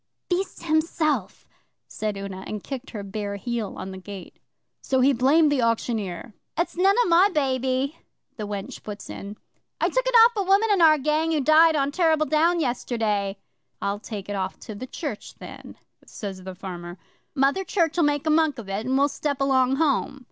[0.29, 1.47] 'Beast himself!'
[1.87, 4.39] said Una, and kicked her bare heel on the gate.
[4.81, 6.33] 'So he blamed the auctioneer.
[6.57, 7.99] "It's none o' my baby,"
[8.35, 9.37] the wench puts in.
[9.79, 13.37] "I took it off a woman in our gang who died on Terrible Down yesterday."
[13.79, 16.97] "I'll take it off to the church then," says the farmer.
[17.35, 20.19] "Mother Church'll make a monk of it, and we'll step along home."